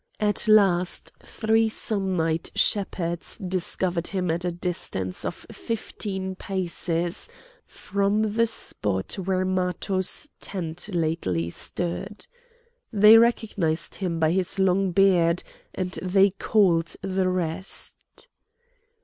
[0.19, 7.29] At last three Samnite shepherds discovered him at a distance of fifteen paces
[7.67, 12.25] from the spot where Matho's tent lately stood.
[12.91, 15.43] They recognised him by his long beard
[15.75, 18.27] and they called the rest.